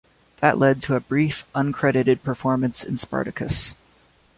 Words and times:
That 0.39 0.57
led 0.57 0.81
to 0.81 0.95
a 0.95 0.99
brief, 0.99 1.45
uncredited 1.53 2.23
performance 2.23 2.83
in 2.83 2.97
"Spartacus". 2.97 3.75